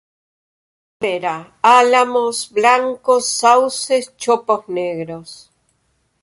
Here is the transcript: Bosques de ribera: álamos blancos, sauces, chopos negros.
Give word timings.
Bosques 0.03 1.01
de 1.01 1.09
ribera: 1.11 1.35
álamos 1.61 2.49
blancos, 2.51 3.29
sauces, 3.29 4.17
chopos 4.17 4.67
negros. 4.67 5.51